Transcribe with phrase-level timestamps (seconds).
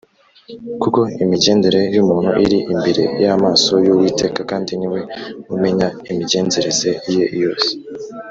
[0.81, 5.01] kuko imigendere y’umuntu iri imbere y’amaso y’uwiteka, kandi ni we
[5.55, 7.69] umenya imigenzereze ye yose